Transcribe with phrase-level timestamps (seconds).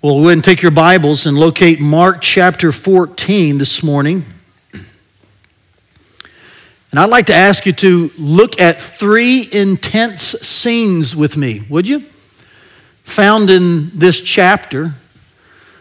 [0.00, 4.24] Well, go ahead and take your Bibles and locate Mark chapter 14 this morning.
[4.72, 4.84] And
[7.00, 12.04] I'd like to ask you to look at three intense scenes with me, would you?
[13.06, 14.94] Found in this chapter.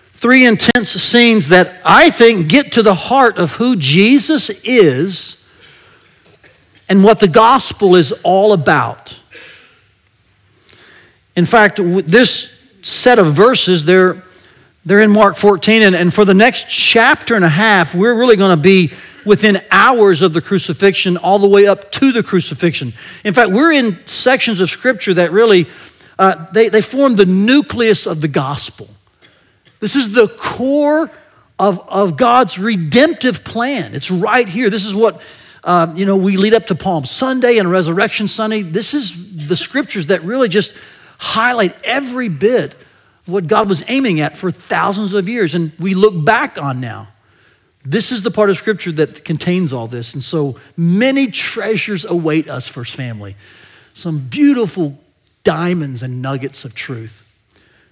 [0.07, 5.47] Three intense scenes that I think get to the heart of who Jesus is
[6.89, 9.19] and what the gospel is all about.
[11.35, 12.56] In fact, this
[12.87, 14.23] set of verses, they're,
[14.85, 15.81] they're in Mark 14.
[15.83, 18.91] And, and for the next chapter and a half, we're really going to be
[19.25, 22.93] within hours of the crucifixion all the way up to the crucifixion.
[23.25, 25.67] In fact, we're in sections of Scripture that really,
[26.17, 28.89] uh, they, they form the nucleus of the gospel.
[29.79, 31.11] This is the core
[31.59, 33.93] of, of God's redemptive plan.
[33.93, 34.69] It's right here.
[34.69, 35.21] This is what,
[35.63, 38.61] uh, you know, we lead up to Palm Sunday and Resurrection Sunday.
[38.61, 40.77] This is the scriptures that really just
[41.17, 42.75] highlight every bit
[43.25, 47.09] what God was aiming at for thousands of years and we look back on now.
[47.83, 50.13] This is the part of Scripture that contains all this.
[50.13, 53.35] And so many treasures await us, First Family.
[53.93, 54.99] Some beautiful
[55.43, 57.23] diamonds and nuggets of truth.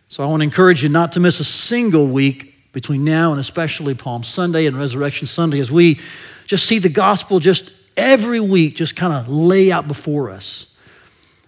[0.09, 3.39] So I want to encourage you not to miss a single week between now and
[3.39, 5.99] especially Palm Sunday and Resurrection Sunday as we
[6.45, 10.74] just see the gospel just every week just kind of lay out before us.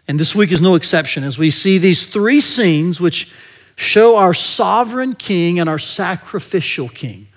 [0.08, 3.32] And this week is no exception as we see these three scenes which
[3.76, 7.28] show our sovereign king and our sacrificial king.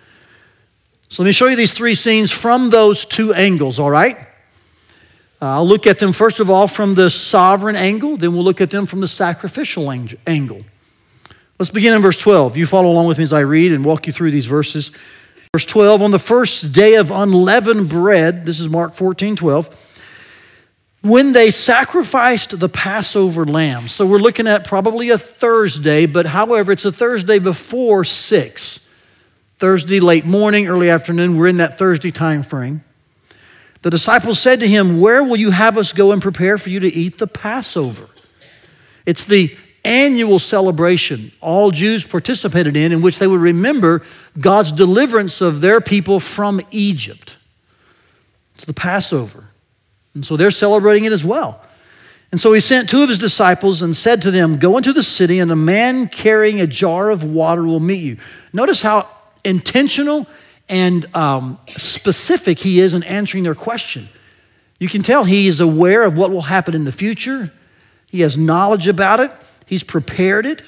[1.09, 4.17] So let me show you these three scenes from those two angles, all right?
[5.43, 8.61] Uh, I'll look at them first of all from the sovereign angle, then we'll look
[8.61, 9.91] at them from the sacrificial
[10.27, 10.63] angle.
[11.59, 12.57] Let's begin in verse 12.
[12.57, 14.93] You follow along with me as I read and walk you through these verses.
[15.53, 19.90] Verse 12, on the first day of unleavened bread, this is Mark 14, 12
[21.03, 23.89] when they sacrificed the Passover lamb.
[23.89, 28.89] So we're looking at probably a Thursday, but however, it's a Thursday before 6.
[29.59, 32.83] Thursday late morning, early afternoon, we're in that Thursday time frame.
[33.83, 36.81] The disciples said to him, Where will you have us go and prepare for you
[36.81, 38.09] to eat the Passover?
[39.07, 44.03] It's the annual celebration all Jews participated in, in which they would remember
[44.39, 47.39] God's deliverance of their people from Egypt.
[48.55, 49.50] It's the Passover.
[50.15, 51.63] And so they're celebrating it as well.
[52.33, 55.03] And so he sent two of his disciples and said to them, Go into the
[55.03, 58.19] city, and a man carrying a jar of water will meet you.
[58.53, 59.09] Notice how
[59.45, 60.27] intentional
[60.69, 64.09] and um, specific he is in answering their question.
[64.79, 67.53] You can tell he is aware of what will happen in the future,
[68.07, 69.31] he has knowledge about it,
[69.67, 70.63] he's prepared it.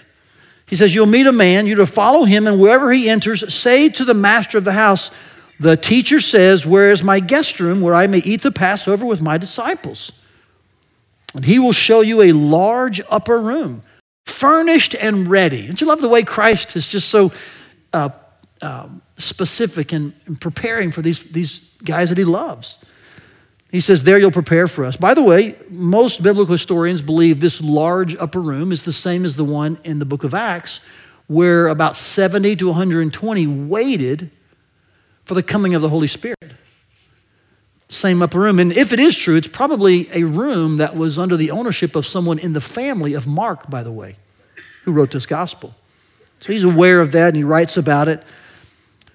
[0.66, 3.88] He says, You'll meet a man, you're to follow him, and wherever he enters, say
[3.90, 5.10] to the master of the house,
[5.62, 9.22] the teacher says, Where is my guest room where I may eat the Passover with
[9.22, 10.10] my disciples?
[11.34, 13.82] And he will show you a large upper room,
[14.26, 15.66] furnished and ready.
[15.66, 17.32] Don't you love the way Christ is just so
[17.92, 18.10] uh,
[18.60, 22.84] uh, specific in, in preparing for these, these guys that he loves?
[23.70, 24.96] He says, There you'll prepare for us.
[24.96, 29.36] By the way, most biblical historians believe this large upper room is the same as
[29.36, 30.84] the one in the book of Acts,
[31.28, 34.30] where about 70 to 120 waited
[35.24, 36.38] for the coming of the Holy Spirit.
[37.88, 38.58] Same upper room.
[38.58, 42.06] And if it is true, it's probably a room that was under the ownership of
[42.06, 44.16] someone in the family of Mark, by the way,
[44.84, 45.74] who wrote this gospel.
[46.40, 48.22] So he's aware of that and he writes about it.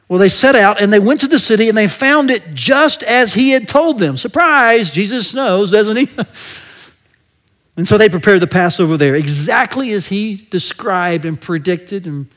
[0.07, 3.03] Well, they set out and they went to the city and they found it just
[3.03, 4.15] as he had told them.
[4.15, 6.07] Surprise, Jesus knows, doesn't he?
[7.77, 12.27] and so they prepared the Passover there, exactly as he described and predicted and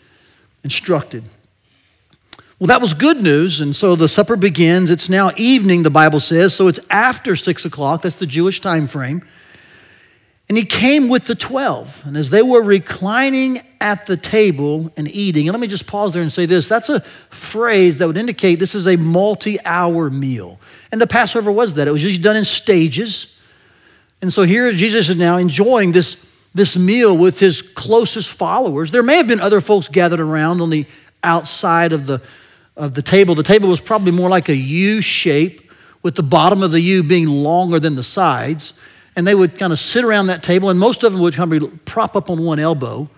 [0.64, 1.22] instructed.
[2.60, 3.62] Well, that was good news.
[3.62, 4.90] And so the supper begins.
[4.90, 6.54] It's now evening, the Bible says.
[6.54, 8.02] So it's after six o'clock.
[8.02, 9.26] That's the Jewish time frame.
[10.50, 12.02] And he came with the 12.
[12.04, 16.12] And as they were reclining at the table and eating, and let me just pause
[16.12, 20.10] there and say this that's a phrase that would indicate this is a multi hour
[20.10, 20.60] meal.
[20.92, 23.40] And the Passover was that, it was usually done in stages.
[24.20, 28.92] And so here Jesus is now enjoying this, this meal with his closest followers.
[28.92, 30.84] There may have been other folks gathered around on the
[31.22, 32.20] outside of the
[32.76, 33.34] of the table.
[33.34, 35.70] The table was probably more like a U shape,
[36.02, 38.72] with the bottom of the U being longer than the sides.
[39.16, 41.52] And they would kind of sit around that table, and most of them would kind
[41.52, 43.08] of prop up on one elbow.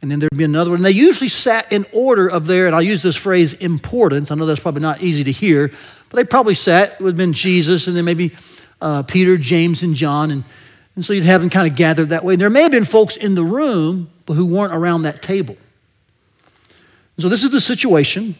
[0.00, 0.78] And then there'd be another one.
[0.78, 4.30] And they usually sat in order of their, and I'll use this phrase, importance.
[4.30, 5.68] I know that's probably not easy to hear,
[6.08, 8.34] but they probably sat, it would have been Jesus, and then maybe
[8.80, 10.30] uh, Peter, James, and John.
[10.30, 10.44] And,
[10.94, 12.34] and so you'd have them kind of gathered that way.
[12.34, 15.56] And there may have been folks in the room, but who weren't around that table.
[17.18, 18.36] So this is the situation.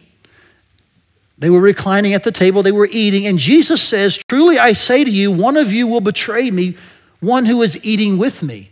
[1.37, 5.03] They were reclining at the table, they were eating, and Jesus says, Truly I say
[5.03, 6.77] to you, one of you will betray me,
[7.19, 8.71] one who is eating with me.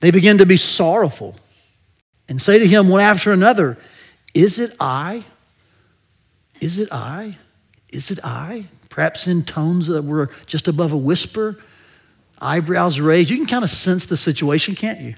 [0.00, 1.36] They begin to be sorrowful.
[2.28, 3.78] and say to him one after another,
[4.34, 5.24] Is it I?
[6.60, 7.38] Is it I?
[7.90, 8.64] Is it I?
[8.88, 11.58] Perhaps in tones that were just above a whisper,
[12.40, 13.30] eyebrows raised.
[13.30, 15.14] You can kind of sense the situation, can't you?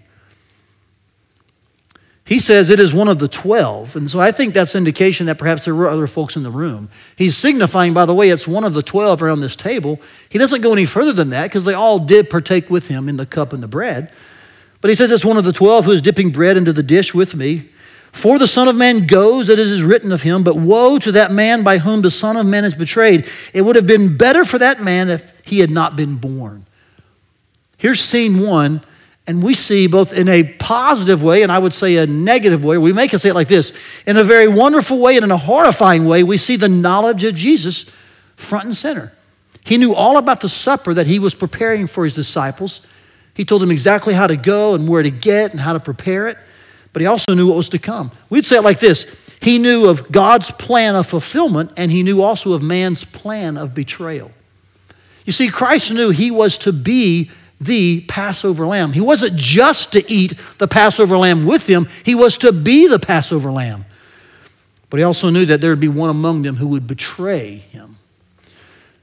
[2.26, 3.94] He says it is one of the 12.
[3.94, 6.90] And so I think that's indication that perhaps there were other folks in the room.
[7.14, 10.00] He's signifying, by the way, it's one of the 12 around this table.
[10.28, 13.16] He doesn't go any further than that because they all did partake with him in
[13.16, 14.12] the cup and the bread.
[14.80, 17.14] But he says it's one of the 12 who is dipping bread into the dish
[17.14, 17.70] with me.
[18.10, 21.12] For the Son of Man goes, as it is written of him, but woe to
[21.12, 23.28] that man by whom the Son of Man is betrayed.
[23.54, 26.66] It would have been better for that man if he had not been born.
[27.78, 28.82] Here's scene one
[29.26, 32.78] and we see both in a positive way and I would say a negative way.
[32.78, 33.72] We make it say it like this
[34.06, 37.34] in a very wonderful way and in a horrifying way, we see the knowledge of
[37.34, 37.90] Jesus
[38.36, 39.12] front and center.
[39.64, 42.86] He knew all about the supper that he was preparing for his disciples.
[43.34, 46.28] He told them exactly how to go and where to get and how to prepare
[46.28, 46.38] it,
[46.92, 48.12] but he also knew what was to come.
[48.30, 52.22] We'd say it like this He knew of God's plan of fulfillment, and he knew
[52.22, 54.30] also of man's plan of betrayal.
[55.24, 57.30] You see, Christ knew he was to be
[57.60, 58.92] the Passover lamb.
[58.92, 62.98] He wasn't just to eat the Passover lamb with them, he was to be the
[62.98, 63.84] Passover lamb.
[64.90, 67.96] But he also knew that there would be one among them who would betray him.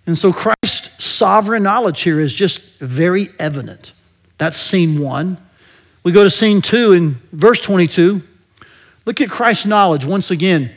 [0.06, 3.94] And so Christ's sovereign knowledge here is just very evident.
[4.38, 5.38] That's scene one.
[6.04, 8.22] We go to scene two in verse 22.
[9.06, 10.72] Look at Christ's knowledge once again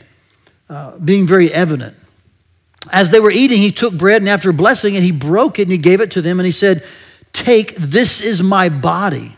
[0.69, 1.95] uh, being very evident.
[2.91, 5.71] As they were eating, he took bread and after blessing it, he broke it and
[5.71, 6.83] he gave it to them and he said,
[7.37, 9.37] Take, this is my body.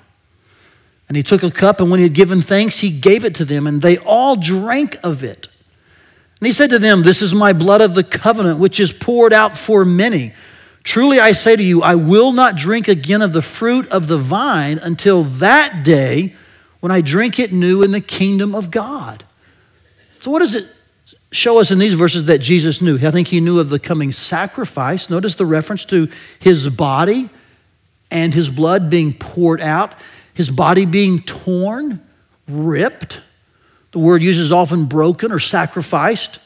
[1.10, 3.46] And he took a cup, and when he had given thanks, he gave it to
[3.46, 5.48] them, and they all drank of it.
[6.40, 9.34] And he said to them, This is my blood of the covenant, which is poured
[9.34, 10.32] out for many.
[10.84, 14.18] Truly I say to you, I will not drink again of the fruit of the
[14.18, 16.36] vine until that day
[16.80, 19.26] when I drink it new in the kingdom of God.
[20.22, 20.74] So, what does it
[21.32, 22.96] show us in these verses that Jesus knew?
[22.96, 25.10] I think he knew of the coming sacrifice.
[25.10, 26.08] Notice the reference to
[26.40, 27.30] his body
[28.12, 29.94] and his blood being poured out,
[30.34, 32.02] his body being torn,
[32.48, 33.22] ripped.
[33.92, 36.40] The word uses often broken or sacrificed.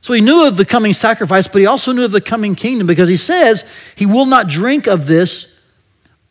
[0.00, 2.86] So he knew of the coming sacrifice, but he also knew of the coming kingdom
[2.86, 5.60] because he says he will not drink of this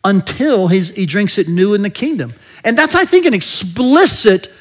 [0.03, 2.33] until he drinks it new in the kingdom.
[2.63, 4.51] And that's, I think, an explicit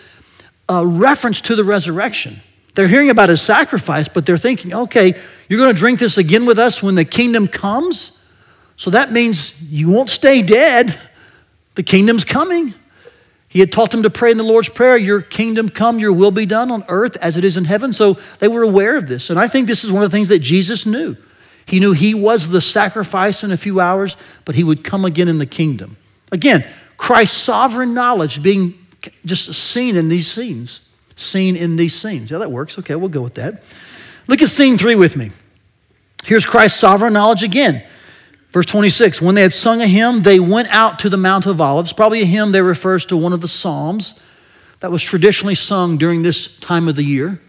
[0.68, 2.40] uh, reference to the resurrection.
[2.74, 5.12] They're hearing about his sacrifice, but they're thinking, okay,
[5.48, 8.13] you're going to drink this again with us when the kingdom comes?
[8.76, 10.98] So that means you won't stay dead.
[11.74, 12.74] The kingdom's coming.
[13.48, 16.32] He had taught them to pray in the Lord's Prayer, Your kingdom come, your will
[16.32, 17.92] be done on earth as it is in heaven.
[17.92, 19.30] So they were aware of this.
[19.30, 21.16] And I think this is one of the things that Jesus knew.
[21.66, 25.28] He knew he was the sacrifice in a few hours, but he would come again
[25.28, 25.96] in the kingdom.
[26.32, 26.64] Again,
[26.96, 28.74] Christ's sovereign knowledge being
[29.24, 30.88] just seen in these scenes.
[31.16, 32.30] Seen in these scenes.
[32.30, 32.78] Yeah, that works.
[32.80, 33.62] Okay, we'll go with that.
[34.26, 35.30] Look at scene three with me.
[36.24, 37.84] Here's Christ's sovereign knowledge again.
[38.54, 41.60] Verse 26 When they had sung a hymn, they went out to the Mount of
[41.60, 41.92] Olives.
[41.92, 44.22] Probably a hymn that refers to one of the Psalms
[44.78, 47.40] that was traditionally sung during this time of the year.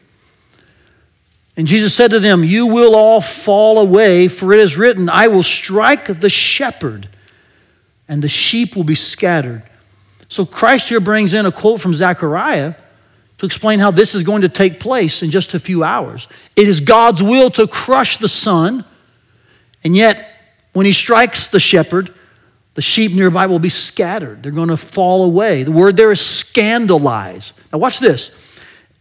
[1.55, 5.27] And Jesus said to them, You will all fall away, for it is written, I
[5.27, 7.07] will strike the shepherd,
[8.07, 9.61] and the sheep will be scattered.
[10.27, 12.73] So Christ here brings in a quote from Zechariah
[13.37, 16.27] to explain how this is going to take place in just a few hours.
[16.55, 18.83] It is God's will to crush the Son,
[19.83, 20.31] and yet
[20.75, 22.13] when he strikes the shepherd,
[22.73, 24.43] the sheep nearby will be scattered.
[24.43, 25.63] They're going to fall away.
[25.63, 27.53] The word there is scandalize.
[27.71, 28.37] Now, watch this.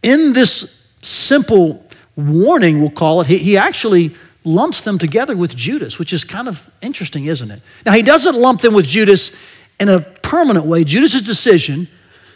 [0.01, 4.15] In this simple warning, we'll call it, he, actually
[4.45, 7.61] lumps them together with Judas, which is kind of interesting, isn't it?
[7.85, 9.35] Now, he doesn't lump them with Judas
[9.77, 10.85] in a permanent way.
[10.85, 11.89] Judas' decision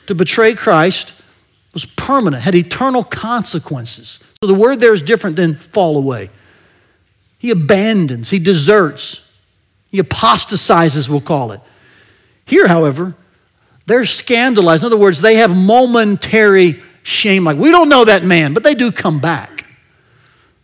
[0.07, 1.13] to betray Christ
[1.71, 4.19] was permanent, had eternal consequences.
[4.41, 6.29] So the word there is different than fall away.
[7.37, 9.25] He abandons, he deserts,
[9.89, 11.61] he apostatizes, we'll call it.
[12.45, 13.15] Here, however,
[13.85, 14.83] they're scandalized.
[14.83, 18.75] In other words, they have momentary shame, like, we don't know that man, but they
[18.75, 19.65] do come back.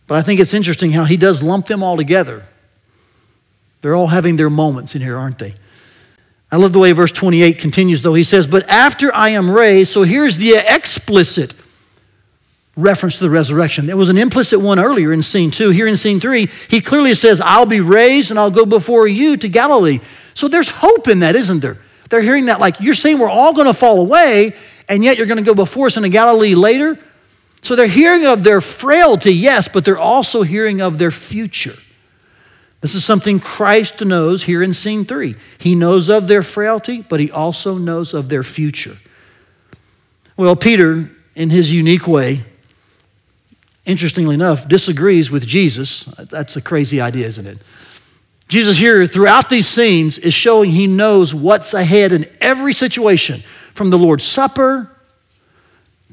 [0.06, 2.44] But I think it's interesting how he does lump them all together.
[3.80, 5.54] They're all having their moments in here, aren't they?
[6.50, 8.14] I love the way verse 28 continues, though.
[8.14, 11.54] He says, But after I am raised, so here's the explicit
[12.76, 13.86] reference to the resurrection.
[13.86, 15.70] There was an implicit one earlier in scene two.
[15.70, 19.36] Here in scene three, he clearly says, I'll be raised and I'll go before you
[19.38, 20.00] to Galilee.
[20.34, 21.78] So there's hope in that, isn't there?
[22.10, 24.54] They're hearing that, like, you're saying we're all going to fall away,
[24.88, 26.98] and yet you're going to go before us into Galilee later.
[27.62, 31.74] So they're hearing of their frailty, yes, but they're also hearing of their future.
[32.82, 35.34] This is something Christ knows here in scene three.
[35.58, 38.98] He knows of their frailty, but he also knows of their future.
[40.36, 42.44] Well, Peter, in his unique way,
[43.86, 46.04] interestingly enough, disagrees with Jesus.
[46.04, 47.58] That's a crazy idea, isn't it?
[48.48, 53.40] Jesus here, throughout these scenes, is showing he knows what's ahead in every situation,
[53.74, 54.90] from the Lord's Supper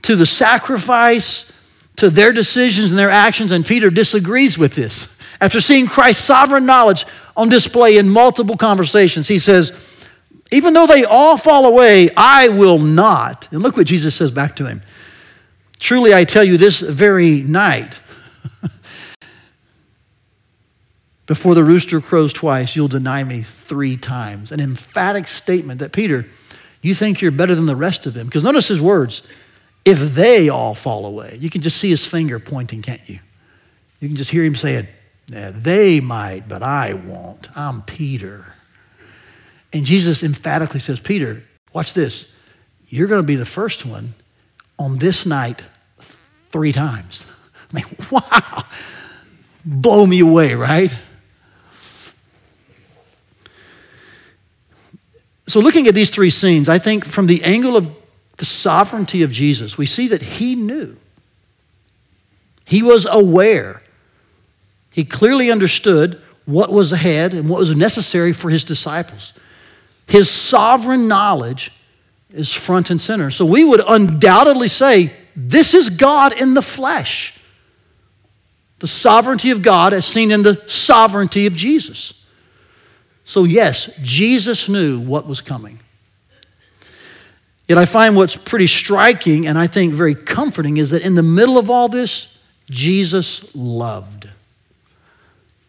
[0.03, 1.51] to the sacrifice
[1.95, 3.51] to their decisions and their actions.
[3.51, 5.17] And Peter disagrees with this.
[5.39, 9.71] After seeing Christ's sovereign knowledge on display in multiple conversations, he says,
[10.51, 13.47] Even though they all fall away, I will not.
[13.51, 14.81] And look what Jesus says back to him
[15.83, 17.99] Truly, I tell you, this very night,
[21.25, 24.53] before the rooster crows twice, you'll deny me three times.
[24.53, 26.25] An emphatic statement that Peter,
[26.81, 28.27] you think you're better than the rest of them.
[28.27, 29.27] Because notice his words
[29.83, 31.37] if they all fall away.
[31.41, 33.19] You can just see his finger pointing, can't you?
[33.99, 34.87] You can just hear him saying,
[35.27, 37.49] yeah, They might, but I won't.
[37.57, 38.53] I'm Peter.
[39.73, 42.33] And Jesus emphatically says, Peter, watch this.
[42.87, 44.13] You're going to be the first one
[44.79, 45.61] on this night
[46.53, 47.25] three times.
[47.73, 48.63] I mean, wow.
[49.65, 50.93] Blow me away, right?
[55.47, 57.93] So, looking at these three scenes, I think from the angle of
[58.37, 60.95] the sovereignty of Jesus, we see that he knew.
[62.65, 63.81] He was aware.
[64.91, 69.33] He clearly understood what was ahead and what was necessary for his disciples.
[70.07, 71.71] His sovereign knowledge
[72.31, 73.31] is front and center.
[73.31, 77.39] So we would undoubtedly say this is God in the flesh.
[78.79, 82.25] The sovereignty of God as seen in the sovereignty of Jesus.
[83.25, 85.79] So, yes, Jesus knew what was coming.
[87.67, 91.23] Yet I find what's pretty striking and I think very comforting is that in the
[91.23, 94.29] middle of all this, Jesus loved.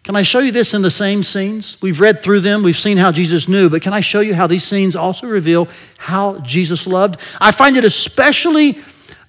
[0.02, 1.80] Can I show you this in the same scenes?
[1.80, 4.46] We've read through them, we've seen how Jesus knew, but can I show you how
[4.46, 7.18] these scenes also reveal how Jesus loved?
[7.40, 8.78] I find it especially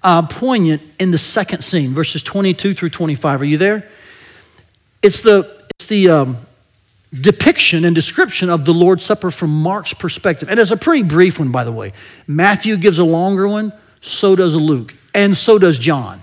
[0.06, 3.42] uh, poignant in the second scene, verses 22 through 25.
[3.42, 3.90] Are you there?
[5.02, 6.38] It's the, it's the um,
[7.12, 10.48] depiction and description of the Lord's Supper from Mark's perspective.
[10.48, 11.92] And it's a pretty brief one, by the way.
[12.28, 16.22] Matthew gives a longer one, so does Luke, and so does John.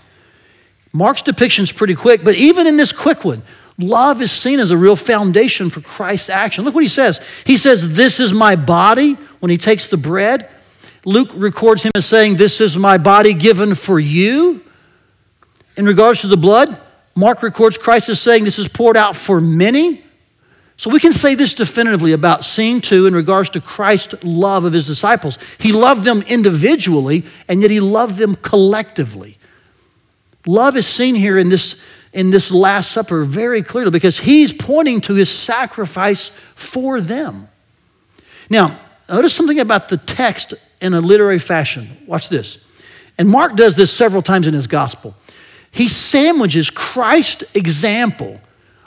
[0.93, 3.43] Mark's depiction is pretty quick, but even in this quick one,
[3.79, 6.65] love is seen as a real foundation for Christ's action.
[6.65, 7.21] Look what he says.
[7.45, 10.49] He says, This is my body when he takes the bread.
[11.05, 14.63] Luke records him as saying, This is my body given for you.
[15.77, 16.79] In regards to the blood,
[17.15, 20.03] Mark records Christ as saying, This is poured out for many.
[20.77, 24.73] So we can say this definitively about scene two in regards to Christ's love of
[24.73, 25.39] his disciples.
[25.59, 29.39] He loved them individually, and yet he loved them collectively.
[30.47, 35.01] Love is seen here in this, in this Last Supper very clearly because he's pointing
[35.03, 37.49] to his sacrifice for them.
[38.51, 38.79] Now,
[39.09, 41.97] notice something about the text in a literary fashion.
[42.07, 42.65] Watch this.
[43.19, 45.15] And Mark does this several times in his gospel.
[45.71, 48.41] He sandwiches Christ's example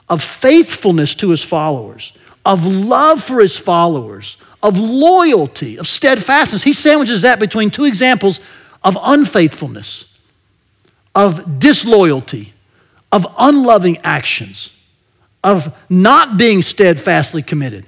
[0.09, 2.13] of faithfulness to his followers,
[2.45, 6.63] of love for his followers, of loyalty, of steadfastness.
[6.63, 8.39] He sandwiches that between two examples
[8.83, 10.21] of unfaithfulness,
[11.15, 12.53] of disloyalty,
[13.11, 14.77] of unloving actions,
[15.43, 17.85] of not being steadfastly committed.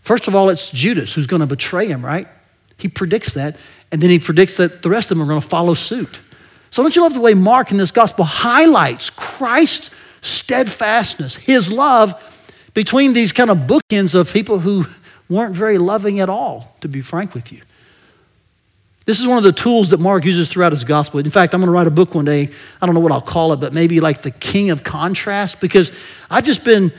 [0.00, 2.26] First of all, it's Judas who's going to betray him, right?
[2.82, 3.56] He predicts that,
[3.92, 6.20] and then he predicts that the rest of them are going to follow suit.
[6.70, 12.14] So, don't you love the way Mark in this gospel highlights Christ's steadfastness, his love
[12.74, 14.84] between these kind of bookends of people who
[15.28, 17.62] weren't very loving at all, to be frank with you.
[19.06, 21.18] This is one of the tools that Mark uses throughout his gospel.
[21.18, 22.48] In fact, I'm going to write a book one day.
[22.80, 25.90] I don't know what I'll call it, but maybe like the king of contrast, because
[26.30, 26.92] I've just been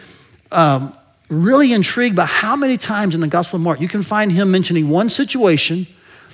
[0.51, 0.93] um,
[1.31, 4.51] really intrigued by how many times in the gospel of Mark you can find him
[4.51, 5.87] mentioning one situation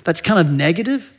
[0.04, 1.12] that's kind of negative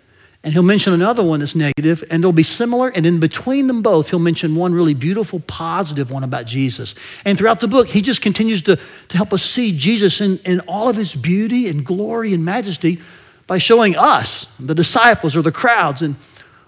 [0.43, 2.87] and he'll mention another one that's negative, and they'll be similar.
[2.89, 6.95] And in between them both, he'll mention one really beautiful, positive one about Jesus.
[7.25, 8.77] And throughout the book, he just continues to,
[9.09, 13.01] to help us see Jesus in, in all of his beauty and glory and majesty
[13.47, 16.15] by showing us, the disciples or the crowds, and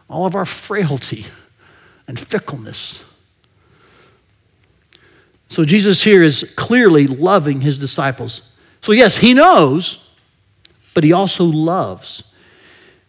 [0.09, 1.25] all of our frailty
[2.07, 3.05] and fickleness.
[5.51, 8.55] So Jesus here is clearly loving his disciples.
[8.79, 10.09] So, yes, he knows,
[10.93, 12.23] but he also loves.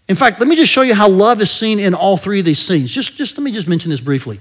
[0.08, 2.44] In fact, let me just show you how love is seen in all three of
[2.44, 2.90] these scenes.
[2.90, 4.40] Just, just let me just mention this briefly.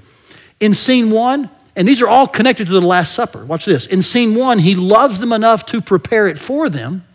[0.60, 3.46] In scene one, and these are all connected to the Last Supper.
[3.46, 3.86] Watch this.
[3.86, 7.06] In scene one, he loves them enough to prepare it for them.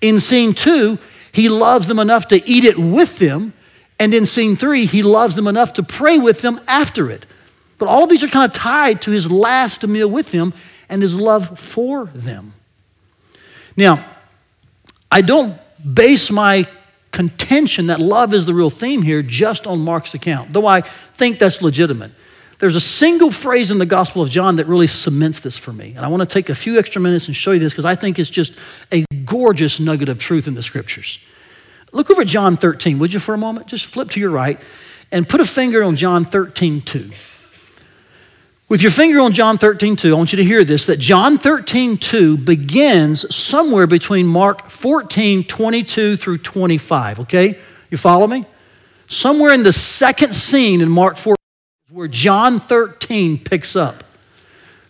[0.00, 1.00] In scene two,
[1.32, 3.52] he loves them enough to eat it with them.
[3.98, 7.26] And in scene three, he loves them enough to pray with them after it.
[7.80, 10.52] But all of these are kind of tied to his last meal with them
[10.88, 12.52] and his love for them.
[13.74, 14.04] Now,
[15.10, 16.68] I don't base my
[17.10, 21.38] contention that love is the real theme here just on Mark's account, though I think
[21.38, 22.12] that's legitimate.
[22.58, 25.94] There's a single phrase in the Gospel of John that really cements this for me.
[25.96, 27.94] And I want to take a few extra minutes and show you this because I
[27.94, 28.52] think it's just
[28.92, 31.24] a gorgeous nugget of truth in the scriptures.
[31.92, 33.66] Look over at John 13, would you, for a moment?
[33.68, 34.60] Just flip to your right
[35.10, 37.10] and put a finger on John 13, 2.
[38.70, 41.38] With your finger on John 13, 2, I want you to hear this that John
[41.38, 47.58] 13, 2 begins somewhere between Mark 14, 22 through 25, okay?
[47.90, 48.46] You follow me?
[49.08, 51.34] Somewhere in the second scene in Mark 14
[51.90, 54.04] where John 13 picks up.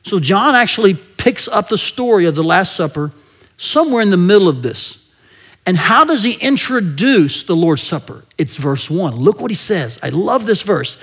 [0.03, 3.13] So John actually picks up the story of the Last Supper
[3.57, 5.11] somewhere in the middle of this.
[5.65, 8.25] And how does he introduce the Lord's Supper?
[8.37, 9.17] It's verse 1.
[9.17, 9.99] Look what he says.
[10.03, 11.03] I love this verse.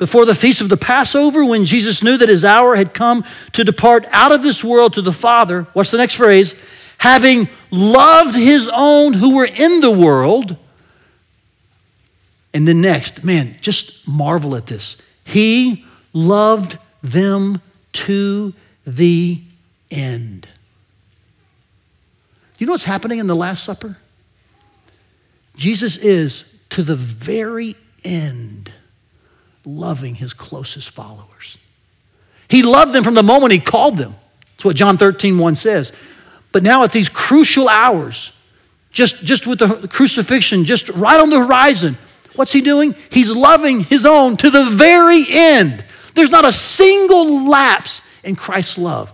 [0.00, 3.62] Before the feast of the Passover, when Jesus knew that his hour had come to
[3.62, 6.54] depart out of this world to the Father, what's the next phrase?
[6.96, 10.56] Having loved his own who were in the world.
[12.54, 15.02] And then next, man, just marvel at this.
[15.22, 17.60] He loved them
[17.92, 18.54] to
[18.86, 19.38] the
[19.90, 20.48] end.
[22.56, 23.98] You know what's happening in the Last Supper?
[25.56, 28.72] Jesus is to the very end
[29.64, 31.58] loving his closest followers.
[32.48, 34.14] He loved them from the moment he called them.
[34.52, 35.92] That's what John 13, 1 says.
[36.52, 38.36] But now at these crucial hours,
[38.90, 41.96] just, just with the crucifixion, just right on the horizon,
[42.34, 42.94] What's he doing?
[43.10, 45.84] He's loving his own to the very end.
[46.14, 49.12] There's not a single lapse in Christ's love.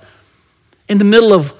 [0.88, 1.52] In the middle of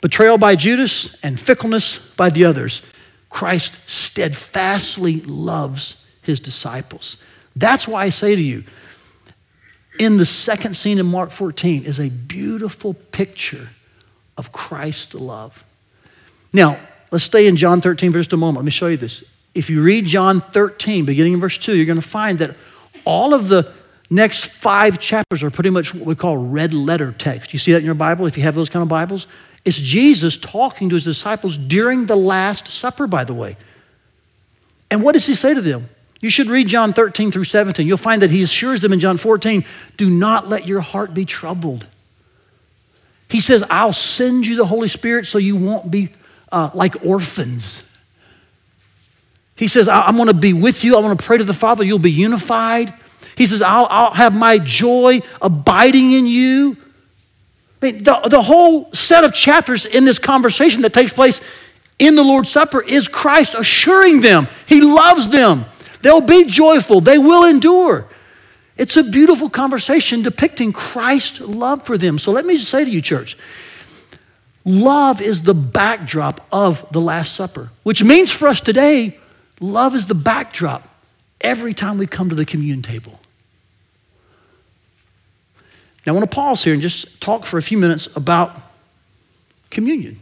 [0.00, 2.82] betrayal by Judas and fickleness by the others,
[3.28, 7.22] Christ steadfastly loves his disciples.
[7.56, 8.64] That's why I say to you,
[9.98, 13.68] in the second scene in Mark 14 is a beautiful picture
[14.36, 15.64] of Christ's love.
[16.52, 16.78] Now,
[17.10, 18.58] let's stay in John 13 for just a moment.
[18.58, 21.86] Let me show you this if you read John 13, beginning in verse 2, you're
[21.86, 22.56] going to find that
[23.04, 23.72] all of the
[24.08, 27.52] next five chapters are pretty much what we call red letter text.
[27.52, 29.26] You see that in your Bible if you have those kind of Bibles?
[29.64, 33.56] It's Jesus talking to his disciples during the Last Supper, by the way.
[34.90, 35.88] And what does he say to them?
[36.22, 37.86] You should read John 13 through 17.
[37.86, 39.64] You'll find that he assures them in John 14
[39.96, 41.86] do not let your heart be troubled.
[43.28, 46.10] He says, I'll send you the Holy Spirit so you won't be
[46.52, 47.88] uh, like orphans.
[49.56, 50.96] He says, I'm going to be with you.
[50.96, 51.82] I'm going to pray to the Father.
[51.82, 52.94] You'll be unified.
[53.36, 56.76] He says, I'll, I'll have my joy abiding in you.
[57.80, 61.40] I mean, the, the whole set of chapters in this conversation that takes place
[61.98, 65.64] in the Lord's Supper is Christ assuring them He loves them.
[66.02, 68.06] They'll be joyful, they will endure.
[68.76, 72.18] It's a beautiful conversation depicting Christ's love for them.
[72.18, 73.36] So let me just say to you, church,
[74.64, 79.18] love is the backdrop of the Last Supper, which means for us today,
[79.62, 80.82] Love is the backdrop
[81.40, 83.20] every time we come to the communion table.
[86.04, 88.60] Now, I want to pause here and just talk for a few minutes about
[89.70, 90.18] communion,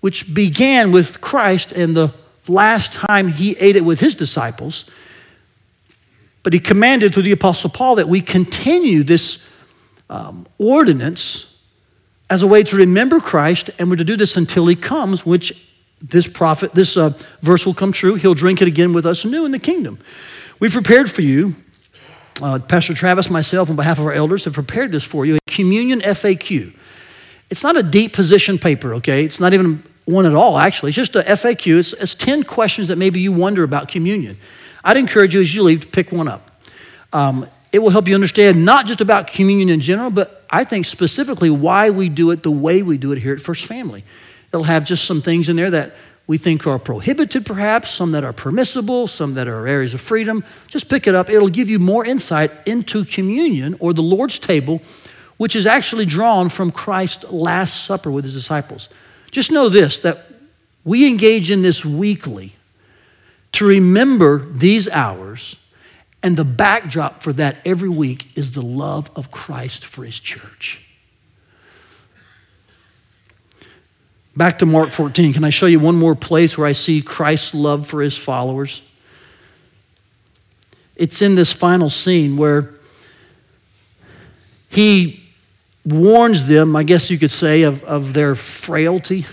[0.00, 2.14] which began with Christ and the
[2.48, 4.90] last time he ate it with his disciples.
[6.42, 9.48] But he commanded through the Apostle Paul that we continue this
[10.10, 11.64] um, ordinance
[12.28, 15.68] as a way to remember Christ, and we're to do this until he comes, which
[16.00, 18.14] this prophet, this uh, verse will come true.
[18.14, 19.98] He'll drink it again with us anew in the kingdom.
[20.58, 21.54] We've prepared for you,
[22.42, 25.50] uh, Pastor Travis, myself, on behalf of our elders, have prepared this for you a
[25.50, 26.74] communion FAQ.
[27.50, 29.24] It's not a deep position paper, okay?
[29.24, 30.88] It's not even one at all, actually.
[30.90, 31.78] It's just a FAQ.
[31.78, 34.36] It's, it's 10 questions that maybe you wonder about communion.
[34.84, 36.50] I'd encourage you as you leave to pick one up.
[37.12, 40.86] Um, it will help you understand not just about communion in general, but I think
[40.86, 44.04] specifically why we do it the way we do it here at First Family.
[44.52, 45.94] It'll have just some things in there that
[46.26, 50.44] we think are prohibited, perhaps, some that are permissible, some that are areas of freedom.
[50.68, 51.30] Just pick it up.
[51.30, 54.82] It'll give you more insight into communion or the Lord's table,
[55.38, 58.88] which is actually drawn from Christ's Last Supper with his disciples.
[59.32, 60.26] Just know this that
[60.84, 62.54] we engage in this weekly
[63.52, 65.56] to remember these hours,
[66.22, 70.86] and the backdrop for that every week is the love of Christ for his church.
[74.34, 75.34] Back to Mark 14.
[75.34, 78.88] Can I show you one more place where I see Christ's love for his followers?
[80.96, 82.74] It's in this final scene where
[84.70, 85.21] he
[85.84, 89.26] warns them, I guess you could say, of, of their frailty,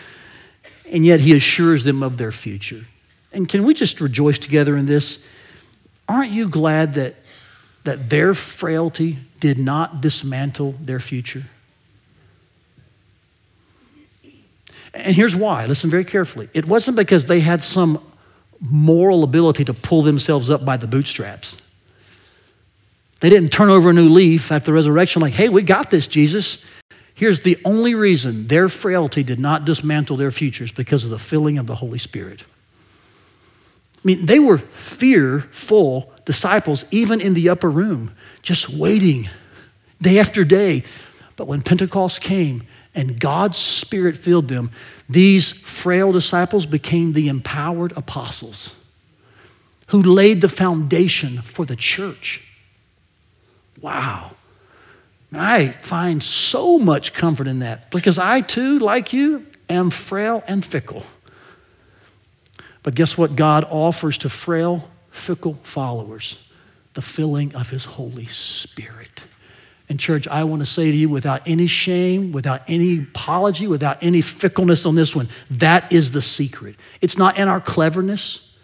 [0.92, 2.84] and yet he assures them of their future.
[3.32, 5.30] And can we just rejoice together in this?
[6.08, 7.14] Aren't you glad that,
[7.84, 11.44] that their frailty did not dismantle their future?
[14.92, 16.48] And here's why listen very carefully.
[16.52, 18.02] It wasn't because they had some
[18.60, 21.62] moral ability to pull themselves up by the bootstraps.
[23.20, 26.06] They didn't turn over a new leaf after the resurrection, like, hey, we got this,
[26.06, 26.66] Jesus.
[27.14, 31.58] Here's the only reason their frailty did not dismantle their futures because of the filling
[31.58, 32.44] of the Holy Spirit.
[33.96, 39.28] I mean, they were fearful disciples, even in the upper room, just waiting
[40.00, 40.82] day after day.
[41.36, 42.62] But when Pentecost came
[42.94, 44.70] and God's Spirit filled them,
[45.10, 48.90] these frail disciples became the empowered apostles
[49.88, 52.49] who laid the foundation for the church.
[53.80, 54.32] Wow.
[55.32, 60.64] I find so much comfort in that because I too, like you, am frail and
[60.64, 61.04] fickle.
[62.82, 66.46] But guess what God offers to frail, fickle followers?
[66.94, 69.24] The filling of His Holy Spirit.
[69.88, 73.98] And, church, I want to say to you without any shame, without any apology, without
[74.02, 76.76] any fickleness on this one, that is the secret.
[77.00, 78.56] It's not in our cleverness,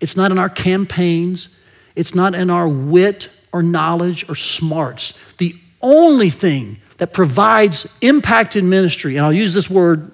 [0.00, 1.60] it's not in our campaigns,
[1.96, 5.14] it's not in our wit or knowledge or smarts.
[5.38, 10.10] The only thing that provides impact in ministry, and I'll use this word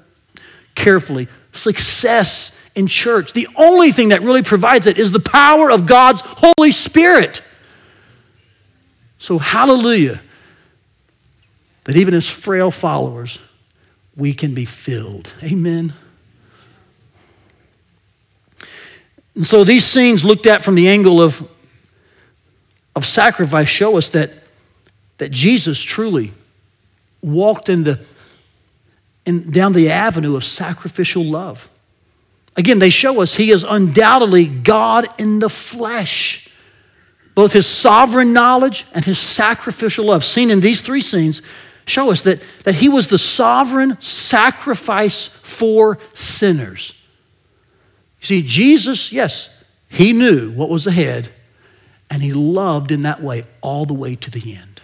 [0.74, 5.86] carefully success in church, the only thing that really provides it is the power of
[5.86, 7.42] God's Holy Spirit.
[9.18, 10.20] So, hallelujah,
[11.84, 13.38] that even as frail followers,
[14.16, 15.32] we can be filled.
[15.42, 15.94] Amen.
[19.34, 21.48] And so these scenes looked at from the angle of,
[22.96, 24.30] of sacrifice show us that
[25.20, 26.32] that Jesus truly
[27.20, 28.00] walked in the,
[29.26, 31.68] in, down the avenue of sacrificial love.
[32.56, 36.48] Again, they show us he is undoubtedly God in the flesh.
[37.34, 41.42] Both his sovereign knowledge and his sacrificial love, seen in these three scenes,
[41.84, 46.98] show us that, that he was the sovereign sacrifice for sinners.
[48.22, 51.30] You see, Jesus, yes, he knew what was ahead,
[52.10, 54.82] and he loved in that way all the way to the end.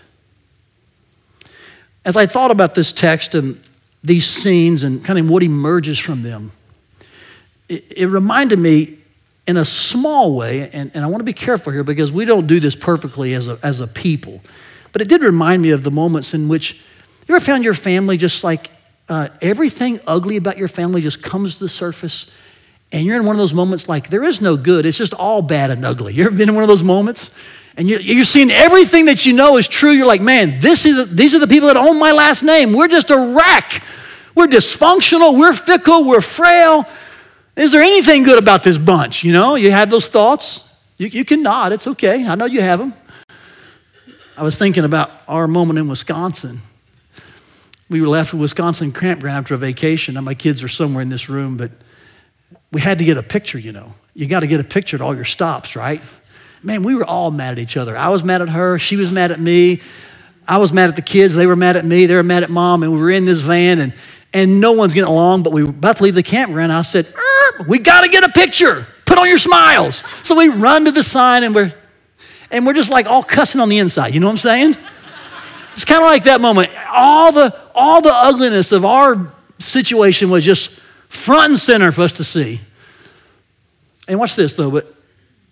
[2.05, 3.61] As I thought about this text and
[4.05, 6.53] these scenes and kind of what emerges from them,
[7.69, 8.99] it, it reminded me
[9.47, 12.47] in a small way, and, and I want to be careful here because we don't
[12.47, 14.41] do this perfectly as a, as a people,
[14.93, 16.83] but it did remind me of the moments in which
[17.29, 18.71] you ever found your family just like
[19.09, 22.33] uh, everything ugly about your family just comes to the surface,
[22.93, 25.43] and you're in one of those moments like there is no good, it's just all
[25.43, 26.15] bad and ugly.
[26.15, 27.31] You ever been in one of those moments?
[27.77, 29.91] and you're seeing everything that you know is true.
[29.91, 32.73] You're like, man, this is, these are the people that own my last name.
[32.73, 33.83] We're just a wreck.
[34.35, 35.39] We're dysfunctional.
[35.39, 36.05] We're fickle.
[36.05, 36.87] We're frail.
[37.55, 39.25] Is there anything good about this bunch?
[39.25, 40.75] You know, you have those thoughts.
[40.97, 41.73] You, you can nod.
[41.73, 42.27] It's okay.
[42.27, 42.95] I know you have them.
[44.39, 46.61] I was thinking about our moment in Wisconsin.
[47.91, 50.15] We were left at Wisconsin campground after a vacation.
[50.15, 51.71] Now, my kids are somewhere in this room, but
[52.73, 53.95] we had to get a picture, you know.
[54.15, 56.01] You got to get a picture at all your stops, right?
[56.67, 57.97] man, we were all mad at each other.
[57.97, 58.79] I was mad at her.
[58.79, 59.81] She was mad at me.
[60.49, 61.35] I was mad at the kids.
[61.35, 62.07] They were mad at me.
[62.07, 62.83] They were mad at mom.
[62.83, 63.95] And we were in this van and,
[64.33, 65.45] and no one's getting along.
[65.45, 66.73] But we were about to leave the campground.
[66.73, 67.13] I said,
[67.69, 68.85] we got to get a picture.
[69.05, 70.03] Put on your smiles.
[70.25, 71.73] So we run to the sign and we're,
[72.51, 74.13] and we're just like all cussing on the inside.
[74.13, 74.77] You know what I'm saying?
[75.73, 76.71] It's kind of like that moment.
[76.91, 80.81] All the, all the ugliness of our situation was just
[81.17, 82.61] front and center for us to see.
[84.09, 84.95] And watch this though, but,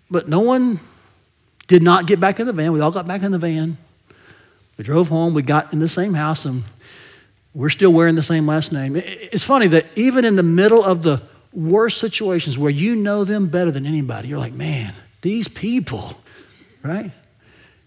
[0.09, 0.79] but no one
[1.67, 2.71] did not get back in the van.
[2.71, 3.77] We all got back in the van.
[4.77, 5.33] We drove home.
[5.33, 6.63] We got in the same house, and
[7.53, 8.95] we're still wearing the same last name.
[8.95, 11.21] It's funny that even in the middle of the
[11.53, 16.19] worst situations where you know them better than anybody, you're like, man, these people,
[16.83, 17.11] right?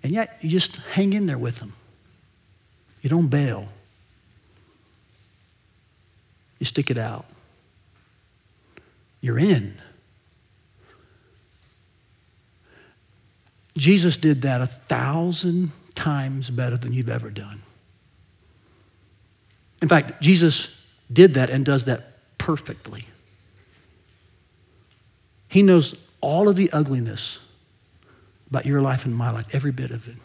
[0.02, 1.74] And yet you just hang in there with them.
[3.02, 3.68] You don't bail,
[6.58, 7.26] you stick it out.
[9.20, 9.74] You're in.
[13.76, 17.62] Jesus did that a thousand times better than you've ever done.
[19.80, 20.80] In fact, Jesus
[21.12, 23.06] did that and does that perfectly.
[25.48, 27.38] He knows all of the ugliness
[28.50, 30.16] about your life and my life, every bit of it.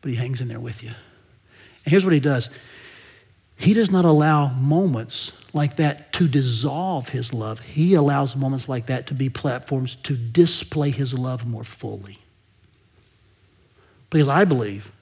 [0.00, 0.90] But he hangs in there with you.
[1.84, 2.50] And here's what he does
[3.56, 7.60] he does not allow moments like that to dissolve his love.
[7.60, 12.18] He allows moments like that to be platforms to display his love more fully.
[14.10, 14.92] Because I believe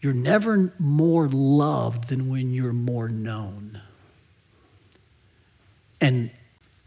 [0.00, 3.80] you're never more loved than when you're more known.
[6.00, 6.30] And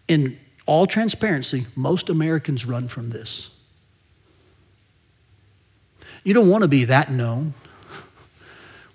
[0.08, 3.58] in all transparency, most Americans run from this.
[6.24, 7.54] You don't want to be that known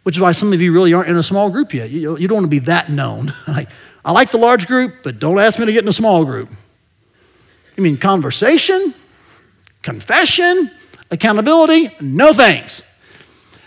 [0.03, 1.91] which is why some of you really aren't in a small group yet.
[1.91, 3.33] You, you don't want to be that known.
[3.49, 3.69] like,
[4.05, 6.49] I like the large group, but don't ask me to get in a small group.
[7.77, 8.95] You mean conversation,
[9.83, 10.71] confession,
[11.11, 11.91] accountability?
[12.01, 12.83] No thanks.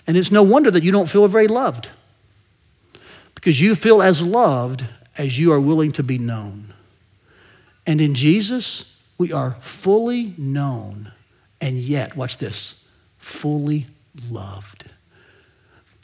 [0.08, 1.90] And it's no wonder that you don't feel very loved
[3.34, 4.86] because you feel as loved
[5.18, 6.74] as you are willing to be known.
[7.88, 11.12] And in Jesus, we are fully known
[11.62, 12.86] and yet, watch this,
[13.18, 13.88] fully
[14.30, 14.86] loved.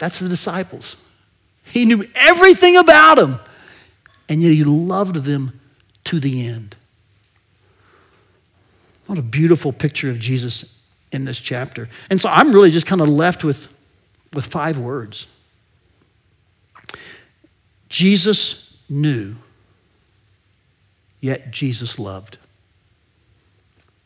[0.01, 0.97] That's the disciples.
[1.63, 3.39] He knew everything about them,
[4.27, 5.59] and yet he loved them
[6.05, 6.75] to the end.
[9.05, 11.87] What a beautiful picture of Jesus in this chapter.
[12.09, 13.71] And so I'm really just kind of left with,
[14.33, 15.27] with five words
[17.87, 19.35] Jesus knew,
[21.19, 22.39] yet Jesus loved.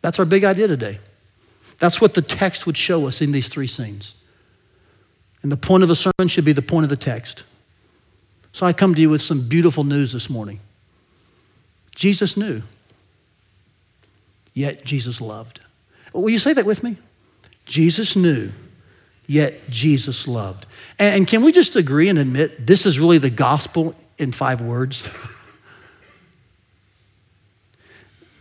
[0.01, 0.99] That's our big idea today.
[1.79, 4.21] That's what the text would show us in these three scenes.
[5.45, 7.43] And the point of the sermon should be the point of the text.
[8.51, 10.59] So I come to you with some beautiful news this morning.
[11.93, 12.63] Jesus knew,
[14.55, 15.59] yet Jesus loved.
[16.13, 16.97] Will you say that with me?
[17.67, 18.53] Jesus knew,
[19.27, 20.65] yet Jesus loved.
[20.97, 25.07] And can we just agree and admit this is really the gospel in five words?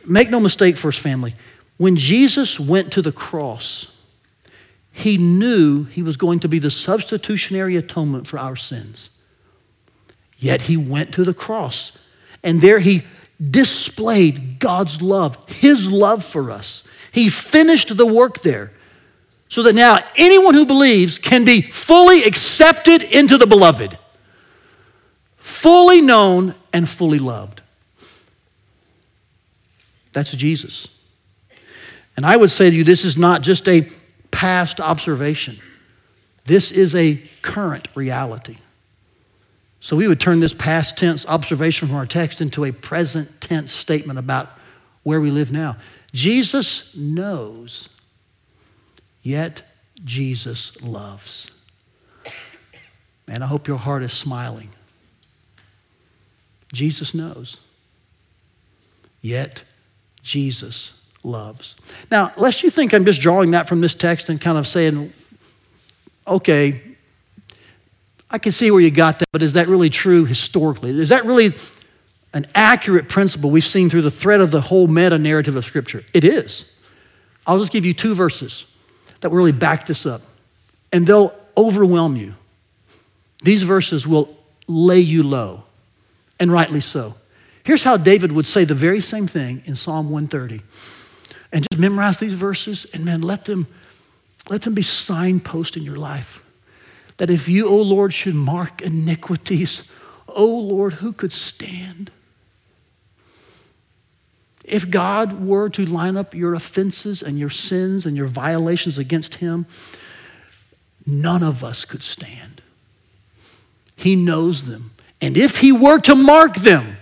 [0.06, 1.34] Make no mistake, First Family,
[1.76, 3.93] when Jesus went to the cross,
[4.96, 9.10] he knew he was going to be the substitutionary atonement for our sins.
[10.38, 11.98] Yet he went to the cross,
[12.44, 13.02] and there he
[13.40, 16.86] displayed God's love, his love for us.
[17.10, 18.70] He finished the work there
[19.48, 23.98] so that now anyone who believes can be fully accepted into the beloved,
[25.38, 27.62] fully known and fully loved.
[30.12, 30.86] That's Jesus.
[32.16, 33.88] And I would say to you, this is not just a
[34.34, 35.58] past observation,
[36.44, 38.58] this is a current reality.
[39.80, 43.72] So we would turn this past tense observation from our text into a present tense
[43.72, 44.48] statement about
[45.04, 45.76] where we live now.
[46.12, 47.88] Jesus knows,
[49.22, 49.62] yet
[50.04, 51.50] Jesus loves.
[53.28, 54.70] Man, I hope your heart is smiling.
[56.72, 57.58] Jesus knows,
[59.20, 59.62] yet
[60.22, 61.74] Jesus loves.
[62.10, 65.12] Now, lest you think I'm just drawing that from this text and kind of saying,
[66.26, 66.80] okay,
[68.30, 70.90] I can see where you got that, but is that really true historically?
[70.90, 71.52] Is that really
[72.32, 76.02] an accurate principle we've seen through the thread of the whole meta narrative of Scripture?
[76.12, 76.70] It is.
[77.46, 78.70] I'll just give you two verses
[79.20, 80.22] that really back this up,
[80.92, 82.34] and they'll overwhelm you.
[83.42, 85.64] These verses will lay you low,
[86.40, 87.14] and rightly so.
[87.62, 90.62] Here's how David would say the very same thing in Psalm 130
[91.54, 93.68] and just memorize these verses and man, let them,
[94.50, 96.44] let them be signposts in your life.
[97.18, 99.90] That if you, O oh Lord, should mark iniquities,
[100.28, 102.10] O oh Lord, who could stand?
[104.64, 109.36] If God were to line up your offenses and your sins and your violations against
[109.36, 109.66] Him,
[111.06, 112.62] none of us could stand.
[113.94, 114.90] He knows them.
[115.20, 116.96] And if He were to mark them,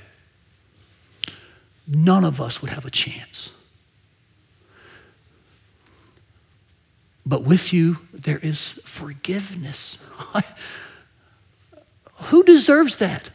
[1.86, 3.52] none of us would have a chance.
[7.24, 9.98] But with you, there is forgiveness.
[12.24, 13.30] Who deserves that?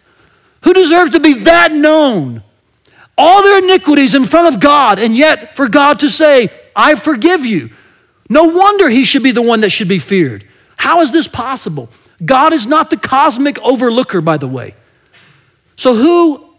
[0.61, 2.43] Who deserves to be that known?
[3.17, 7.45] All their iniquities in front of God, and yet for God to say, I forgive
[7.45, 7.69] you.
[8.29, 10.45] No wonder he should be the one that should be feared.
[10.75, 11.89] How is this possible?
[12.23, 14.75] God is not the cosmic overlooker, by the way.
[15.75, 16.49] So who,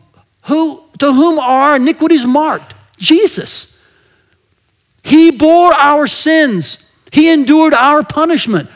[0.43, 2.75] who, to whom are our iniquities marked?
[2.97, 3.81] Jesus.
[5.05, 6.88] He bore our sins.
[7.13, 8.69] He endured our punishment.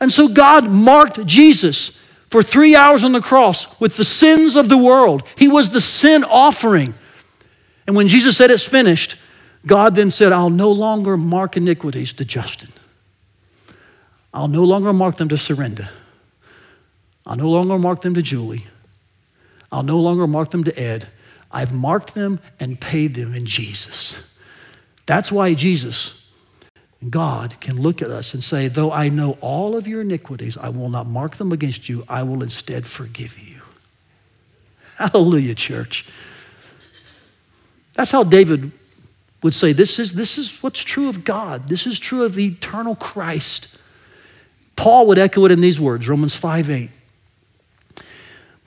[0.00, 4.68] And so God marked Jesus for three hours on the cross with the sins of
[4.68, 5.22] the world.
[5.36, 6.94] He was the sin offering.
[7.86, 9.16] And when Jesus said it's finished,
[9.66, 12.70] God then said, I'll no longer mark iniquities to Justin.
[14.34, 15.90] I'll no longer mark them to Surrender.
[17.26, 18.66] I'll no longer mark them to Julie.
[19.70, 21.08] I'll no longer mark them to Ed.
[21.50, 24.34] I've marked them and paid them in Jesus.
[25.06, 26.21] That's why Jesus
[27.10, 30.68] God can look at us and say, Though I know all of your iniquities, I
[30.68, 32.04] will not mark them against you.
[32.08, 33.60] I will instead forgive you.
[34.98, 36.06] Hallelujah, church.
[37.94, 38.70] That's how David
[39.42, 41.68] would say, This is, this is what's true of God.
[41.68, 43.78] This is true of eternal Christ.
[44.76, 46.90] Paul would echo it in these words Romans 5 8.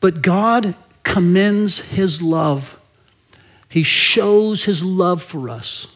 [0.02, 2.80] But God commends his love,
[3.69, 5.95] he shows his love for us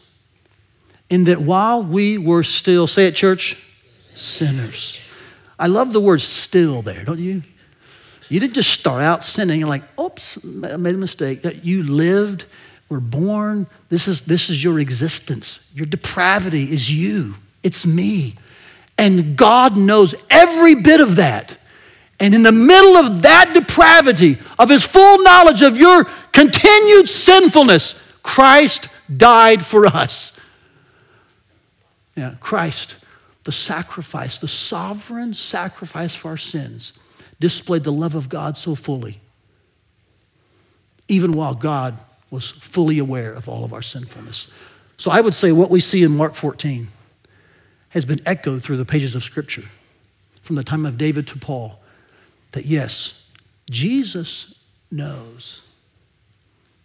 [1.10, 4.98] in that while we were still, say it, church, sinners.
[5.58, 7.42] I love the word still there, don't you?
[8.28, 11.40] You didn't just start out sinning and like, oops, I made a mistake.
[11.62, 12.46] You lived,
[12.88, 13.66] were born.
[13.88, 15.70] This is, this is your existence.
[15.74, 17.34] Your depravity is you.
[17.62, 18.34] It's me.
[18.96, 21.56] And God knows every bit of that.
[22.20, 27.94] And in the middle of that depravity, of his full knowledge of your continued sinfulness,
[28.22, 30.39] Christ died for us.
[32.16, 33.04] Yeah, Christ,
[33.44, 36.92] the sacrifice, the sovereign sacrifice for our sins,
[37.38, 39.20] displayed the love of God so fully,
[41.08, 41.98] even while God
[42.30, 44.52] was fully aware of all of our sinfulness.
[44.96, 46.88] So I would say what we see in Mark 14
[47.90, 49.64] has been echoed through the pages of Scripture
[50.42, 51.80] from the time of David to Paul
[52.52, 53.28] that yes,
[53.68, 55.66] Jesus knows.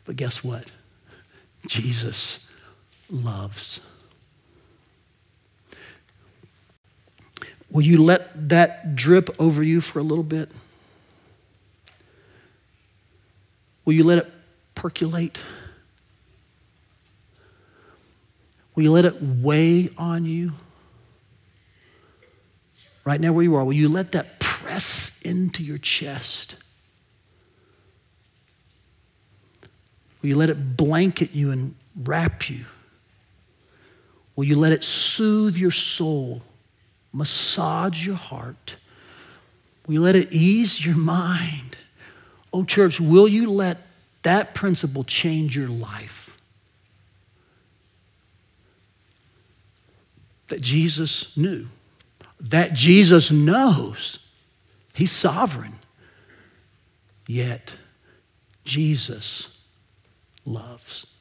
[0.05, 0.71] But guess what?
[1.67, 2.51] Jesus
[3.09, 3.87] loves.
[7.75, 10.49] Will you let that drip over you for a little bit?
[13.83, 14.31] Will you let it
[14.75, 15.41] percolate?
[18.75, 20.53] Will you let it weigh on you?
[23.03, 26.55] Right now, where you are, will you let that press into your chest?
[30.21, 32.67] Will you let it blanket you and wrap you?
[34.37, 36.41] Will you let it soothe your soul,
[37.15, 38.75] massage your heart?
[39.87, 41.77] We let it ease your mind?
[42.51, 43.77] Oh, church, will you let
[44.23, 46.37] that principle change your life?
[50.49, 51.67] That Jesus knew,
[52.39, 54.19] that Jesus knows.
[54.93, 55.75] He's sovereign.
[57.27, 57.75] Yet,
[58.63, 59.63] Jesus
[60.45, 61.14] loves.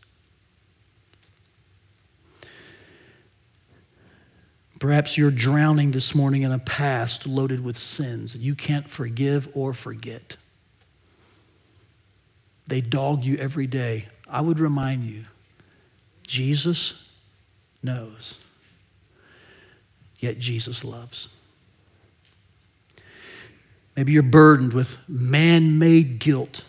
[4.84, 9.48] Perhaps you're drowning this morning in a past loaded with sins that you can't forgive
[9.56, 10.36] or forget.
[12.66, 14.08] They dog you every day.
[14.28, 15.24] I would remind you
[16.26, 17.10] Jesus
[17.82, 18.38] knows,
[20.18, 21.28] yet Jesus loves.
[23.96, 26.62] Maybe you're burdened with man made guilt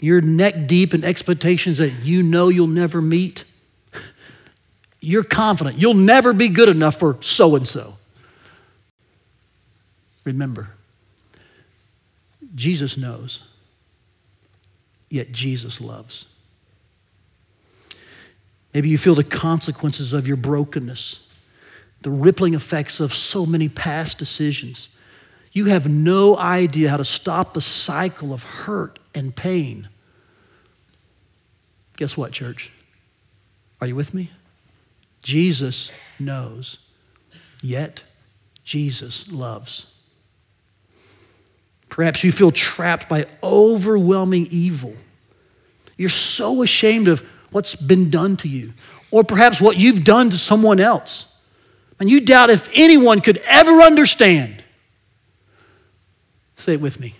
[0.00, 3.44] you're neck deep in expectations that you know you'll never meet.
[5.04, 7.94] You're confident you'll never be good enough for so and so.
[10.24, 10.70] Remember,
[12.54, 13.42] Jesus knows,
[15.10, 16.26] yet Jesus loves.
[18.72, 21.26] Maybe you feel the consequences of your brokenness,
[22.00, 24.88] the rippling effects of so many past decisions.
[25.52, 29.88] You have no idea how to stop the cycle of hurt and pain.
[31.98, 32.72] Guess what, church?
[33.82, 34.30] Are you with me?
[35.24, 36.86] Jesus knows,
[37.62, 38.04] yet
[38.62, 39.90] Jesus loves.
[41.88, 44.94] Perhaps you feel trapped by overwhelming evil.
[45.96, 48.74] You're so ashamed of what's been done to you,
[49.10, 51.34] or perhaps what you've done to someone else.
[51.98, 54.62] And you doubt if anyone could ever understand.
[56.56, 57.14] Say it with me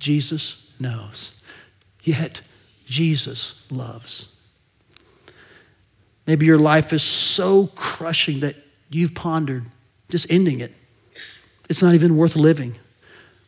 [0.00, 1.40] Jesus knows,
[2.02, 2.40] yet
[2.86, 4.37] Jesus loves.
[6.28, 8.54] Maybe your life is so crushing that
[8.88, 9.64] you've pondered
[10.08, 10.72] just ending it.
[11.68, 12.76] It's not even worth living.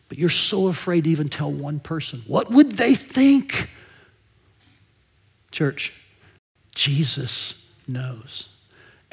[0.09, 2.23] But you're so afraid to even tell one person.
[2.27, 3.71] What would they think?
[5.53, 6.03] Church,
[6.75, 8.61] Jesus knows.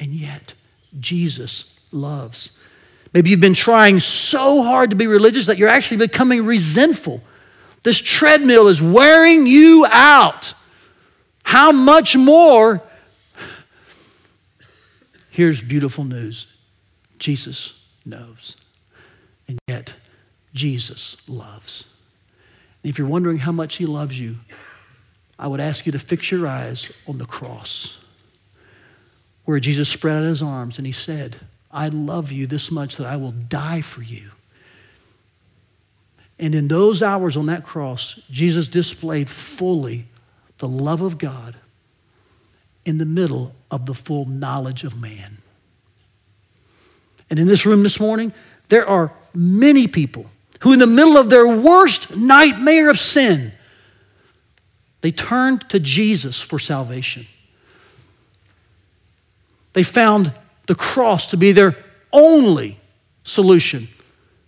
[0.00, 0.54] And yet,
[0.98, 2.58] Jesus loves.
[3.12, 7.22] Maybe you've been trying so hard to be religious that you're actually becoming resentful
[7.82, 10.54] this treadmill is wearing you out.
[11.44, 12.82] How much more?
[15.38, 16.48] Here's beautiful news
[17.20, 18.56] Jesus knows,
[19.46, 19.94] and yet
[20.52, 21.94] Jesus loves.
[22.82, 24.38] And if you're wondering how much He loves you,
[25.38, 28.04] I would ask you to fix your eyes on the cross
[29.44, 31.36] where Jesus spread out his arms and he said,
[31.70, 34.32] I love you this much that I will die for you.
[36.36, 40.06] And in those hours on that cross, Jesus displayed fully
[40.56, 41.54] the love of God
[42.84, 45.38] in the middle of the full knowledge of man.
[47.30, 48.32] And in this room this morning,
[48.68, 50.26] there are many people
[50.60, 53.52] who, in the middle of their worst nightmare of sin,
[55.00, 57.26] they turned to Jesus for salvation.
[59.74, 60.32] They found
[60.66, 61.76] the cross to be their
[62.12, 62.78] only
[63.22, 63.88] solution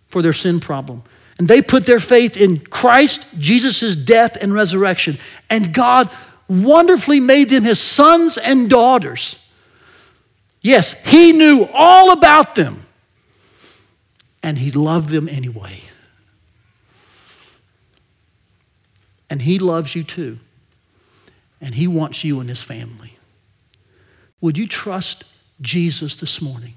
[0.09, 1.03] for their sin problem.
[1.39, 5.19] And they put their faith in Christ, Jesus' death and resurrection.
[5.49, 6.11] And God
[6.51, 9.43] wonderfully made them his sons and daughters.
[10.61, 12.85] Yes, he knew all about them.
[14.43, 15.81] And he loved them anyway.
[19.31, 20.41] And He loves you too.
[21.61, 23.17] And He wants you in His family.
[24.41, 25.25] Would you trust
[25.61, 26.75] Jesus this morning?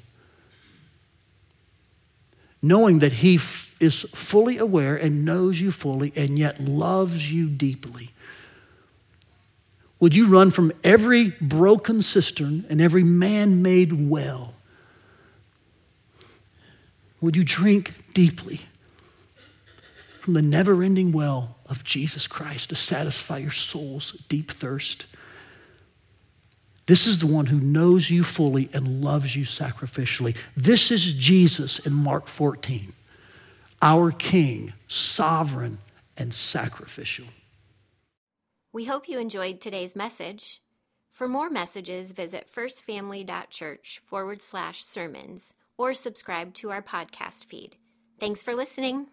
[2.62, 7.50] Knowing that He f- is fully aware and knows you fully and yet loves you
[7.50, 8.12] deeply.
[10.04, 14.54] Would you run from every broken cistern and every man made well?
[17.22, 18.60] Would you drink deeply
[20.20, 25.06] from the never ending well of Jesus Christ to satisfy your soul's deep thirst?
[26.86, 30.36] This is the one who knows you fully and loves you sacrificially.
[30.54, 32.92] This is Jesus in Mark 14,
[33.82, 35.78] our King, sovereign
[36.18, 37.28] and sacrificial.
[38.74, 40.60] We hope you enjoyed today's message.
[41.12, 47.78] For more messages, visit firstfamily.church forward slash sermons or subscribe to our podcast feed.
[48.20, 49.10] Thanks for listening.